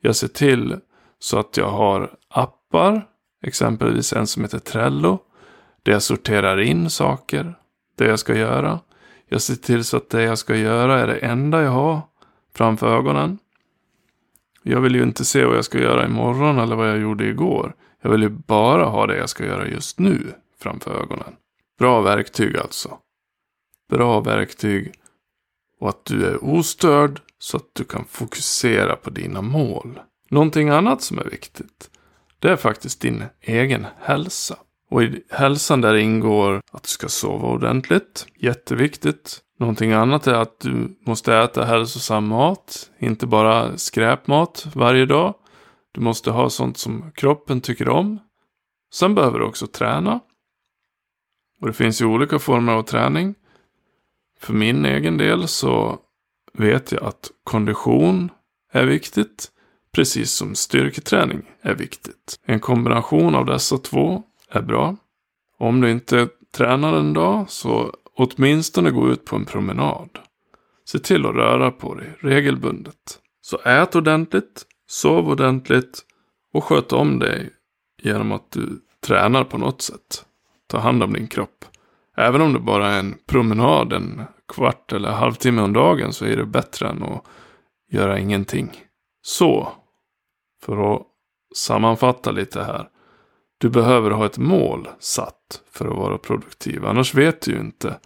Jag 0.00 0.16
ser 0.16 0.28
till 0.28 0.76
så 1.18 1.38
att 1.38 1.56
jag 1.56 1.70
har 1.70 2.10
appar, 2.30 3.06
exempelvis 3.42 4.12
en 4.12 4.26
som 4.26 4.42
heter 4.42 4.58
Trello, 4.58 5.18
där 5.82 5.92
jag 5.92 6.02
sorterar 6.02 6.60
in 6.60 6.90
saker, 6.90 7.54
det 7.96 8.04
jag 8.04 8.18
ska 8.18 8.36
göra. 8.36 8.80
Jag 9.28 9.42
ser 9.42 9.54
till 9.54 9.84
så 9.84 9.96
att 9.96 10.10
det 10.10 10.22
jag 10.22 10.38
ska 10.38 10.56
göra 10.56 11.00
är 11.00 11.06
det 11.06 11.16
enda 11.16 11.62
jag 11.62 11.70
har 11.70 12.00
framför 12.54 12.96
ögonen. 12.96 13.38
Jag 14.62 14.80
vill 14.80 14.94
ju 14.94 15.02
inte 15.02 15.24
se 15.24 15.44
vad 15.44 15.56
jag 15.56 15.64
ska 15.64 15.78
göra 15.78 16.06
imorgon 16.06 16.58
eller 16.58 16.76
vad 16.76 16.88
jag 16.88 16.98
gjorde 16.98 17.24
igår. 17.24 17.74
Jag 18.02 18.10
vill 18.10 18.22
ju 18.22 18.28
bara 18.28 18.84
ha 18.84 19.06
det 19.06 19.16
jag 19.16 19.28
ska 19.28 19.46
göra 19.46 19.68
just 19.68 19.98
nu 19.98 20.34
framför 20.58 21.02
ögonen. 21.02 21.36
Bra 21.78 22.00
verktyg 22.00 22.56
alltså. 22.56 22.98
Bra 23.90 24.20
verktyg 24.20 24.92
och 25.80 25.88
att 25.88 26.04
du 26.04 26.24
är 26.26 26.44
ostörd 26.44 27.20
så 27.38 27.56
att 27.56 27.70
du 27.72 27.84
kan 27.84 28.04
fokusera 28.04 28.96
på 28.96 29.10
dina 29.10 29.42
mål. 29.42 30.00
Någonting 30.28 30.68
annat 30.68 31.02
som 31.02 31.18
är 31.18 31.24
viktigt, 31.24 31.90
det 32.38 32.48
är 32.48 32.56
faktiskt 32.56 33.00
din 33.00 33.24
egen 33.40 33.86
hälsa. 34.00 34.56
Och 34.92 35.02
i 35.02 35.22
hälsan 35.30 35.80
där 35.80 35.94
ingår 35.94 36.60
att 36.72 36.82
du 36.82 36.88
ska 36.88 37.08
sova 37.08 37.48
ordentligt. 37.48 38.26
Jätteviktigt. 38.36 39.40
Någonting 39.58 39.92
annat 39.92 40.26
är 40.26 40.34
att 40.34 40.60
du 40.60 40.96
måste 41.06 41.36
äta 41.36 41.64
hälsosam 41.64 42.26
mat. 42.26 42.90
Inte 42.98 43.26
bara 43.26 43.76
skräpmat 43.78 44.66
varje 44.74 45.06
dag. 45.06 45.34
Du 45.92 46.00
måste 46.00 46.30
ha 46.30 46.50
sånt 46.50 46.78
som 46.78 47.12
kroppen 47.14 47.60
tycker 47.60 47.88
om. 47.88 48.18
Sen 48.94 49.14
behöver 49.14 49.38
du 49.38 49.44
också 49.44 49.66
träna. 49.66 50.20
Och 51.60 51.66
det 51.66 51.72
finns 51.72 52.02
ju 52.02 52.06
olika 52.06 52.38
former 52.38 52.72
av 52.72 52.82
träning. 52.82 53.34
För 54.40 54.52
min 54.52 54.84
egen 54.84 55.16
del 55.16 55.48
så 55.48 55.98
vet 56.52 56.92
jag 56.92 57.04
att 57.04 57.30
kondition 57.44 58.30
är 58.72 58.84
viktigt. 58.84 59.48
Precis 59.94 60.32
som 60.32 60.54
styrketräning 60.54 61.42
är 61.62 61.74
viktigt. 61.74 62.40
En 62.46 62.60
kombination 62.60 63.34
av 63.34 63.46
dessa 63.46 63.78
två 63.78 64.22
är 64.52 64.62
bra. 64.62 64.96
Om 65.58 65.80
du 65.80 65.90
inte 65.90 66.28
tränar 66.56 66.92
en 66.92 67.12
dag 67.12 67.50
så 67.50 67.94
åtminstone 68.16 68.90
gå 68.90 69.08
ut 69.08 69.24
på 69.24 69.36
en 69.36 69.44
promenad. 69.44 70.18
Se 70.84 70.98
till 70.98 71.26
att 71.26 71.34
röra 71.34 71.70
på 71.70 71.94
dig 71.94 72.16
regelbundet. 72.20 73.18
Så 73.40 73.58
ät 73.58 73.96
ordentligt, 73.96 74.66
sov 74.86 75.28
ordentligt 75.28 76.04
och 76.52 76.64
sköt 76.64 76.92
om 76.92 77.18
dig 77.18 77.50
genom 78.02 78.32
att 78.32 78.50
du 78.50 78.80
tränar 79.00 79.44
på 79.44 79.58
något 79.58 79.82
sätt. 79.82 80.26
Ta 80.66 80.78
hand 80.78 81.02
om 81.02 81.12
din 81.12 81.26
kropp. 81.26 81.64
Även 82.16 82.40
om 82.40 82.52
det 82.52 82.58
bara 82.58 82.88
är 82.88 82.98
en 82.98 83.18
promenad 83.26 83.92
en 83.92 84.22
kvart 84.48 84.92
eller 84.92 85.10
halvtimme 85.10 85.62
om 85.62 85.72
dagen 85.72 86.12
så 86.12 86.24
är 86.24 86.36
det 86.36 86.46
bättre 86.46 86.88
än 86.88 87.02
att 87.02 87.24
göra 87.90 88.18
ingenting. 88.18 88.70
Så, 89.22 89.72
för 90.62 90.94
att 90.94 91.02
sammanfatta 91.54 92.30
lite 92.30 92.62
här. 92.62 92.88
Du 93.62 93.70
behöver 93.70 94.10
ha 94.10 94.26
ett 94.26 94.38
mål 94.38 94.88
satt 94.98 95.62
för 95.70 95.86
att 95.88 95.96
vara 95.96 96.18
produktiv. 96.18 96.86
Annars 96.86 97.14
vet 97.14 97.40
du 97.40 97.52
ju 97.52 97.60
inte 97.60 97.98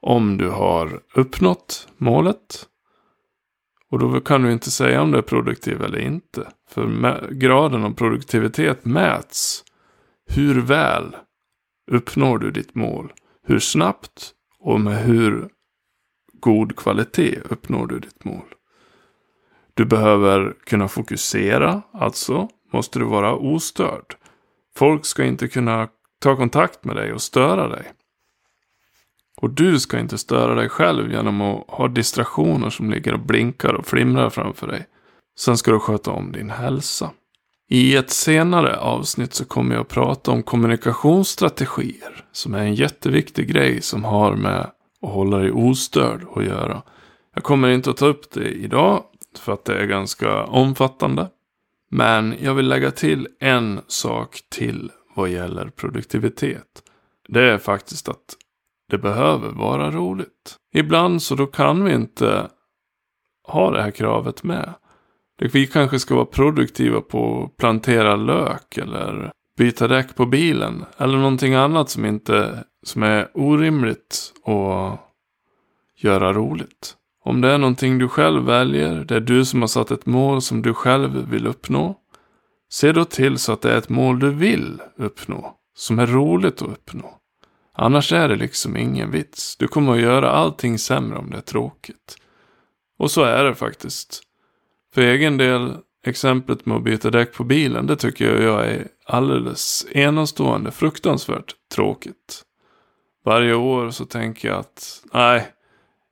om 0.00 0.38
du 0.38 0.48
har 0.48 1.00
uppnått 1.14 1.88
målet. 1.96 2.66
Och 3.90 3.98
då 3.98 4.20
kan 4.20 4.42
du 4.42 4.52
inte 4.52 4.70
säga 4.70 5.02
om 5.02 5.10
du 5.10 5.18
är 5.18 5.22
produktiv 5.22 5.82
eller 5.82 5.98
inte. 5.98 6.48
För 6.70 7.28
graden 7.30 7.84
av 7.84 7.94
produktivitet 7.94 8.84
mäts. 8.84 9.64
Hur 10.26 10.60
väl 10.60 11.16
uppnår 11.90 12.38
du 12.38 12.50
ditt 12.50 12.74
mål? 12.74 13.12
Hur 13.46 13.58
snabbt 13.58 14.32
och 14.58 14.80
med 14.80 15.02
hur 15.02 15.48
god 16.40 16.76
kvalitet 16.76 17.40
uppnår 17.50 17.86
du 17.86 17.98
ditt 17.98 18.24
mål? 18.24 18.54
Du 19.74 19.84
behöver 19.84 20.54
kunna 20.66 20.88
fokusera, 20.88 21.82
alltså 21.92 22.48
måste 22.72 22.98
du 22.98 23.04
vara 23.04 23.34
ostörd. 23.34 24.14
Folk 24.78 25.06
ska 25.06 25.24
inte 25.24 25.48
kunna 25.48 25.88
ta 26.20 26.36
kontakt 26.36 26.84
med 26.84 26.96
dig 26.96 27.12
och 27.12 27.22
störa 27.22 27.68
dig. 27.68 27.92
Och 29.36 29.50
du 29.50 29.80
ska 29.80 29.98
inte 29.98 30.18
störa 30.18 30.54
dig 30.54 30.68
själv 30.68 31.12
genom 31.12 31.40
att 31.40 31.64
ha 31.68 31.88
distraktioner 31.88 32.70
som 32.70 32.90
ligger 32.90 33.12
och 33.12 33.20
blinkar 33.20 33.74
och 33.74 33.86
flimrar 33.86 34.30
framför 34.30 34.66
dig. 34.66 34.86
Sen 35.38 35.58
ska 35.58 35.70
du 35.70 35.78
sköta 35.78 36.10
om 36.10 36.32
din 36.32 36.50
hälsa. 36.50 37.10
I 37.68 37.96
ett 37.96 38.10
senare 38.10 38.76
avsnitt 38.76 39.34
så 39.34 39.44
kommer 39.44 39.74
jag 39.74 39.80
att 39.80 39.88
prata 39.88 40.30
om 40.30 40.42
kommunikationsstrategier. 40.42 42.24
Som 42.32 42.54
är 42.54 42.62
en 42.62 42.74
jätteviktig 42.74 43.48
grej 43.48 43.82
som 43.82 44.04
har 44.04 44.36
med 44.36 44.60
att 44.60 45.10
hålla 45.10 45.38
dig 45.38 45.50
ostörd 45.50 46.26
att 46.34 46.44
göra. 46.44 46.82
Jag 47.34 47.44
kommer 47.44 47.68
inte 47.68 47.90
att 47.90 47.96
ta 47.96 48.06
upp 48.06 48.30
det 48.30 48.48
idag 48.48 49.02
för 49.38 49.52
att 49.52 49.64
det 49.64 49.78
är 49.78 49.86
ganska 49.86 50.44
omfattande. 50.44 51.28
Men 51.90 52.34
jag 52.40 52.54
vill 52.54 52.68
lägga 52.68 52.90
till 52.90 53.28
en 53.40 53.80
sak 53.86 54.40
till 54.50 54.92
vad 55.14 55.28
gäller 55.28 55.68
produktivitet. 55.68 56.82
Det 57.28 57.42
är 57.42 57.58
faktiskt 57.58 58.08
att 58.08 58.36
det 58.90 58.98
behöver 58.98 59.50
vara 59.50 59.90
roligt. 59.90 60.56
Ibland 60.74 61.22
så 61.22 61.34
då 61.34 61.46
kan 61.46 61.84
vi 61.84 61.92
inte 61.92 62.50
ha 63.48 63.70
det 63.70 63.82
här 63.82 63.90
kravet 63.90 64.42
med. 64.42 64.74
Vi 65.52 65.66
kanske 65.66 65.98
ska 65.98 66.14
vara 66.14 66.24
produktiva 66.24 67.00
på 67.00 67.44
att 67.44 67.56
plantera 67.56 68.16
lök 68.16 68.76
eller 68.76 69.32
byta 69.58 69.88
däck 69.88 70.16
på 70.16 70.26
bilen. 70.26 70.84
Eller 70.96 71.18
någonting 71.18 71.54
annat 71.54 71.90
som 71.90 72.04
inte 72.04 72.64
som 72.82 73.02
är 73.02 73.28
orimligt 73.34 74.32
att 74.44 75.00
göra 75.96 76.32
roligt. 76.32 76.97
Om 77.28 77.40
det 77.40 77.48
är 77.48 77.58
någonting 77.58 77.98
du 77.98 78.08
själv 78.08 78.44
väljer, 78.44 79.04
det 79.04 79.16
är 79.16 79.20
du 79.20 79.44
som 79.44 79.60
har 79.60 79.68
satt 79.68 79.90
ett 79.90 80.06
mål 80.06 80.42
som 80.42 80.62
du 80.62 80.74
själv 80.74 81.30
vill 81.30 81.46
uppnå. 81.46 81.96
Se 82.70 82.92
då 82.92 83.04
till 83.04 83.38
så 83.38 83.52
att 83.52 83.62
det 83.62 83.72
är 83.72 83.78
ett 83.78 83.88
mål 83.88 84.18
du 84.18 84.30
vill 84.30 84.82
uppnå, 84.96 85.56
som 85.76 85.98
är 85.98 86.06
roligt 86.06 86.62
att 86.62 86.68
uppnå. 86.68 87.18
Annars 87.74 88.12
är 88.12 88.28
det 88.28 88.36
liksom 88.36 88.76
ingen 88.76 89.10
vits. 89.10 89.56
Du 89.56 89.68
kommer 89.68 89.92
att 89.92 90.00
göra 90.00 90.30
allting 90.30 90.78
sämre 90.78 91.18
om 91.18 91.30
det 91.30 91.36
är 91.36 91.40
tråkigt. 91.40 92.16
Och 92.98 93.10
så 93.10 93.22
är 93.22 93.44
det 93.44 93.54
faktiskt. 93.54 94.22
För 94.94 95.02
egen 95.02 95.36
del, 95.36 95.76
exemplet 96.06 96.66
med 96.66 96.76
att 96.76 96.84
byta 96.84 97.10
däck 97.10 97.34
på 97.34 97.44
bilen, 97.44 97.86
det 97.86 97.96
tycker 97.96 98.42
jag 98.42 98.66
är 98.66 98.88
alldeles 99.06 99.86
enastående, 99.90 100.70
fruktansvärt 100.70 101.54
tråkigt. 101.74 102.42
Varje 103.24 103.54
år 103.54 103.90
så 103.90 104.04
tänker 104.04 104.48
jag 104.48 104.58
att, 104.58 105.02
nej, 105.12 105.48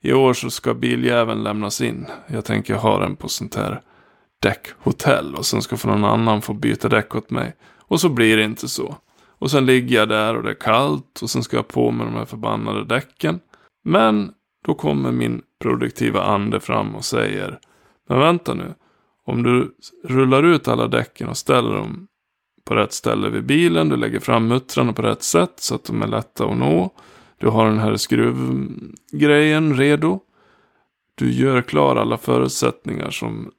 i 0.06 0.12
år 0.12 0.32
så 0.32 0.50
ska 0.50 0.75
biljäveln 0.75 1.42
lämnas 1.42 1.80
in. 1.80 2.06
Jag 2.26 2.44
tänker 2.44 2.75
ha 2.75 2.98
den 2.98 3.16
på 3.16 3.28
sånt 3.28 3.54
här 3.54 3.80
däckhotell 4.42 5.34
och 5.34 5.46
sen 5.46 5.62
ska 5.62 5.76
få 5.76 5.88
någon 5.88 6.04
annan 6.04 6.42
få 6.42 6.54
byta 6.54 6.88
däck 6.88 7.14
åt 7.14 7.30
mig. 7.30 7.56
Och 7.80 8.00
så 8.00 8.08
blir 8.08 8.36
det 8.36 8.44
inte 8.44 8.68
så. 8.68 8.96
Och 9.38 9.50
sen 9.50 9.66
ligger 9.66 9.96
jag 9.96 10.08
där 10.08 10.36
och 10.36 10.42
det 10.42 10.50
är 10.50 10.54
kallt 10.54 11.22
och 11.22 11.30
sen 11.30 11.42
ska 11.42 11.56
jag 11.56 11.68
på 11.68 11.90
med 11.90 12.06
de 12.06 12.14
här 12.14 12.25
förbannade 12.25 12.84
däcken. 12.84 13.40
Men 13.84 14.32
då 14.66 14.75
kommer 14.75 15.12
min 15.12 15.42
produktiva 15.62 16.22
ande 16.22 16.60
fram 16.60 16.94
och 16.94 17.04
säger 17.04 17.58
Men 18.08 18.18
vänta 18.18 18.54
nu. 18.54 18.75
Om 19.26 19.42
du 19.42 19.75
rullar 20.04 20.42
ut 20.42 20.68
alla 20.68 20.88
däcken 20.88 21.28
och 21.28 21.36
ställer 21.36 21.75
dem 21.75 22.06
på 22.64 22.75
rätt 22.75 22.92
ställe 22.92 23.28
vid 23.28 23.46
bilen. 23.46 23.88
Du 23.88 23.96
lägger 23.96 24.20
fram 24.20 24.48
muttrarna 24.48 24.92
på 24.92 25.02
rätt 25.02 25.22
sätt 25.22 25.52
så 25.56 25.75
att 25.75 25.84
de 25.84 26.02
är 26.02 26.06
lätta 26.06 26.44
att 26.44 26.56
nå. 26.56 26.90
Du 27.38 27.48
har 27.48 27.66
den 27.66 27.78
här 27.78 27.96
skruvgrejen 27.96 29.76
redo. 29.76 30.20
Du 31.14 31.32
gör 31.32 31.62
klar 31.62 31.96
alla 31.96 32.18
förutsättningar 32.18 33.10
som, 33.10 33.50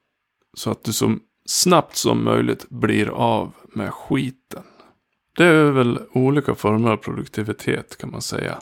så 0.53 0.71
att 0.71 0.83
du 0.83 0.93
så 0.93 1.15
snabbt 1.45 1.95
som 1.95 2.23
möjligt 2.23 2.69
blir 2.69 3.09
av 3.09 3.53
med 3.73 3.93
skiten. 3.93 4.63
Det 5.37 5.45
är 5.45 5.71
väl 5.71 5.99
olika 6.11 6.55
former 6.55 6.91
av 6.91 6.97
produktivitet 6.97 7.97
kan 7.97 8.11
man 8.11 8.21
säga. 8.21 8.59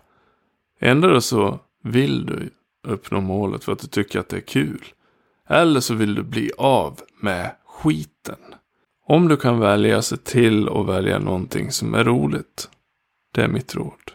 Ändå 0.79 1.21
så 1.21 1.59
vill 1.83 2.25
du 2.25 2.49
uppnå 2.87 3.21
målet 3.21 3.63
för 3.63 3.71
att 3.71 3.79
du 3.79 3.87
tycker 3.87 4.19
att 4.19 4.29
det 4.29 4.37
är 4.37 4.41
kul. 4.41 4.83
Eller 5.49 5.79
så 5.79 5.93
vill 5.93 6.15
du 6.15 6.23
bli 6.23 6.51
av 6.57 6.99
med 7.21 7.55
skiten. 7.65 8.39
Om 9.07 9.27
du 9.27 9.37
kan 9.37 9.59
välja, 9.59 10.01
se 10.01 10.17
till 10.17 10.69
att 10.69 10.85
välja 10.85 11.19
någonting 11.19 11.71
som 11.71 11.93
är 11.93 12.03
roligt. 12.03 12.69
Det 13.33 13.41
är 13.41 13.47
mitt 13.47 13.75
råd. 13.75 14.14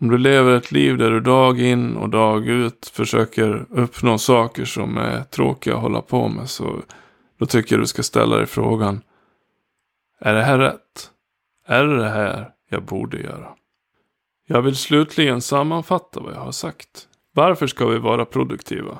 Om 0.00 0.08
du 0.08 0.18
lever 0.18 0.56
ett 0.56 0.72
liv 0.72 0.98
där 0.98 1.10
du 1.10 1.20
dag 1.20 1.60
in 1.60 1.96
och 1.96 2.08
dag 2.08 2.48
ut 2.48 2.86
försöker 2.94 3.66
uppnå 3.70 4.18
saker 4.18 4.64
som 4.64 4.96
är 4.96 5.22
tråkiga 5.22 5.74
att 5.74 5.82
hålla 5.82 6.02
på 6.02 6.28
med 6.28 6.50
så 6.50 6.82
då 7.38 7.46
tycker 7.46 7.74
jag 7.74 7.82
du 7.82 7.86
ska 7.86 8.02
ställa 8.02 8.36
dig 8.36 8.46
frågan. 8.46 9.00
Är 10.20 10.34
det 10.34 10.42
här 10.42 10.58
rätt? 10.58 11.10
Är 11.66 11.84
det 11.84 11.96
det 11.96 12.08
här 12.08 12.50
jag 12.70 12.82
borde 12.82 13.18
göra? 13.20 13.48
Jag 14.46 14.62
vill 14.62 14.76
slutligen 14.76 15.40
sammanfatta 15.40 16.20
vad 16.20 16.34
jag 16.34 16.40
har 16.40 16.52
sagt. 16.52 17.08
Varför 17.34 17.66
ska 17.66 17.86
vi 17.86 17.98
vara 17.98 18.24
produktiva? 18.24 18.98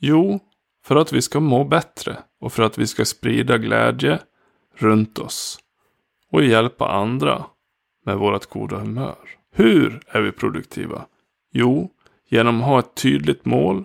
Jo, 0.00 0.40
för 0.84 0.96
att 0.96 1.12
vi 1.12 1.22
ska 1.22 1.40
må 1.40 1.64
bättre 1.64 2.18
och 2.40 2.52
för 2.52 2.62
att 2.62 2.78
vi 2.78 2.86
ska 2.86 3.04
sprida 3.04 3.58
glädje 3.58 4.18
runt 4.76 5.18
oss 5.18 5.58
och 6.30 6.44
hjälpa 6.44 6.88
andra 6.88 7.44
med 8.04 8.16
vårt 8.16 8.46
goda 8.46 8.76
humör. 8.78 9.41
Hur 9.52 10.00
är 10.06 10.20
vi 10.20 10.32
produktiva? 10.32 11.06
Jo, 11.52 11.90
genom 12.28 12.60
att 12.60 12.66
ha 12.66 12.78
ett 12.78 12.94
tydligt 12.94 13.44
mål 13.44 13.84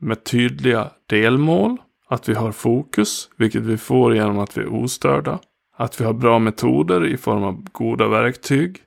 med 0.00 0.24
tydliga 0.24 0.90
delmål. 1.06 1.76
Att 2.08 2.28
vi 2.28 2.34
har 2.34 2.52
fokus, 2.52 3.30
vilket 3.36 3.62
vi 3.62 3.76
får 3.76 4.14
genom 4.14 4.38
att 4.38 4.58
vi 4.58 4.62
är 4.62 4.74
ostörda. 4.74 5.38
Att 5.76 6.00
vi 6.00 6.04
har 6.04 6.12
bra 6.12 6.38
metoder 6.38 7.06
i 7.06 7.16
form 7.16 7.42
av 7.42 7.66
goda 7.72 8.08
verktyg. 8.08 8.78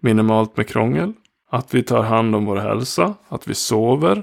Minimalt 0.00 0.56
med 0.56 0.68
krångel. 0.68 1.12
Att 1.50 1.74
vi 1.74 1.82
tar 1.82 2.02
hand 2.02 2.34
om 2.34 2.44
vår 2.44 2.56
hälsa. 2.56 3.14
Att 3.28 3.48
vi 3.48 3.54
sover. 3.54 4.22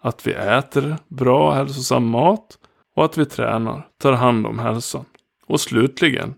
Att 0.00 0.26
vi 0.26 0.32
äter 0.32 0.96
bra 1.08 1.52
hälsosam 1.52 2.06
mat. 2.06 2.58
Och 2.98 3.04
att 3.04 3.18
vi 3.18 3.26
tränar, 3.26 3.88
tar 3.98 4.12
hand 4.12 4.46
om 4.46 4.58
hälsan. 4.58 5.04
Och 5.46 5.60
slutligen, 5.60 6.34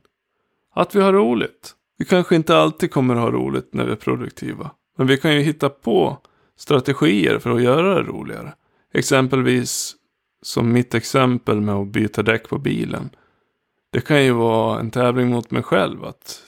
att 0.75 0.95
vi 0.95 1.01
har 1.01 1.13
roligt. 1.13 1.75
Vi 2.01 2.07
kanske 2.07 2.37
inte 2.37 2.57
alltid 2.57 2.91
kommer 2.91 3.15
ha 3.15 3.31
roligt 3.31 3.75
när 3.75 3.85
vi 3.85 3.93
är 3.93 3.97
produktiva. 3.97 4.71
Men 4.99 5.07
vi 5.07 5.17
kan 5.17 5.35
ju 5.35 5.41
hitta 5.41 5.69
på 5.69 6.19
strategier 6.59 7.39
för 7.39 7.51
att 7.51 7.63
göra 7.63 7.95
det 7.95 8.03
roligare. 8.03 8.53
Exempelvis 8.95 9.95
som 10.43 10.73
mitt 10.73 10.95
exempel 10.95 11.61
med 11.61 11.75
att 11.75 11.89
byta 11.89 12.23
däck 12.23 12.49
på 12.49 12.59
bilen. 12.59 13.11
Det 13.91 14.01
kan 14.01 14.25
ju 14.25 14.33
vara 14.33 14.81
en 14.81 14.91
tävling 14.91 15.31
mot 15.31 15.51
mig 15.51 15.63
själv. 15.63 16.05
att 16.05 16.43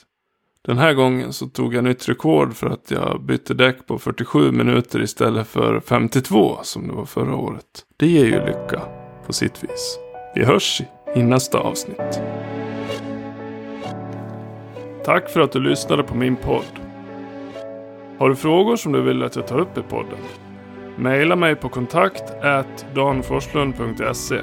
Den 0.62 0.78
här 0.78 0.94
gången 0.94 1.32
så 1.32 1.48
tog 1.48 1.74
jag 1.74 1.84
nytt 1.84 2.08
rekord 2.08 2.54
för 2.54 2.66
att 2.66 2.90
jag 2.90 3.22
bytte 3.22 3.54
däck 3.54 3.86
på 3.86 3.98
47 3.98 4.52
minuter 4.52 5.02
istället 5.02 5.48
för 5.48 5.80
52 5.80 6.58
som 6.62 6.88
det 6.88 6.94
var 6.94 7.04
förra 7.04 7.36
året. 7.36 7.86
Det 7.96 8.06
ger 8.06 8.24
ju 8.24 8.46
lycka 8.46 8.82
på 9.26 9.32
sitt 9.32 9.64
vis. 9.64 9.98
Vi 10.34 10.44
hörs 10.44 10.82
i 11.16 11.22
nästa 11.22 11.58
avsnitt. 11.58 12.22
Tack 15.04 15.28
för 15.28 15.40
att 15.40 15.52
du 15.52 15.60
lyssnade 15.60 16.02
på 16.02 16.14
min 16.14 16.36
podd. 16.36 16.80
Har 18.18 18.28
du 18.28 18.36
frågor 18.36 18.76
som 18.76 18.92
du 18.92 19.02
vill 19.02 19.22
att 19.22 19.36
jag 19.36 19.46
tar 19.46 19.58
upp 19.58 19.78
i 19.78 19.82
podden? 19.82 20.18
Maila 20.96 21.36
mig 21.36 21.56
på 21.56 21.68
kontakt 21.68 22.22
danforslund.se 22.94 24.40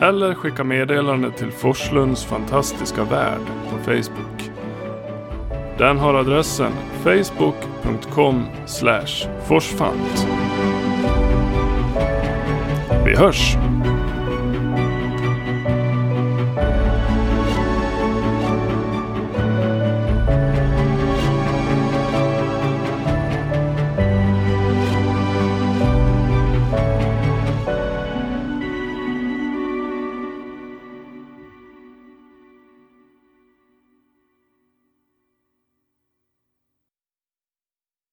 eller 0.00 0.34
skicka 0.34 0.64
meddelande 0.64 1.30
till 1.30 1.50
Forslunds 1.50 2.24
fantastiska 2.24 3.04
värld 3.04 3.40
på 3.70 3.78
Facebook. 3.78 4.50
Den 5.78 5.98
har 5.98 6.14
adressen 6.14 6.72
facebook.com 7.02 8.44
forsfant. 9.46 10.26
Vi 13.04 13.16
hörs! 13.16 13.56